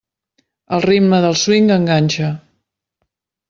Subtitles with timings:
[0.77, 2.33] El ritme del swing enganxa.